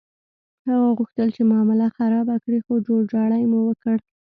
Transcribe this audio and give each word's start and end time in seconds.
هغه 0.67 0.89
غوښتل 0.97 1.27
چې 1.35 1.41
معامله 1.49 1.87
خرابه 1.97 2.35
کړي، 2.43 2.59
خو 2.65 2.73
جوړجاړی 2.87 3.43
مو 3.51 3.59
وکړ. 3.69 3.95